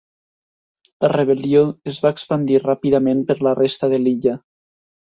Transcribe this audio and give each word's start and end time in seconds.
La 1.05 1.11
rebel·lió 1.13 1.61
es 1.93 2.01
va 2.07 2.13
expandir 2.17 2.59
ràpidament 2.65 3.25
per 3.31 3.41
la 3.51 3.57
resta 3.65 3.93
de 3.95 4.07
l'illa. 4.07 4.39